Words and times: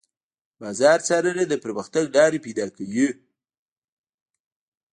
د 0.03 0.03
بازار 0.61 0.99
څارنه 1.07 1.43
د 1.47 1.53
پرمختګ 1.63 2.05
لارې 2.15 2.39
پيدا 2.45 2.65
کوي. 2.77 3.07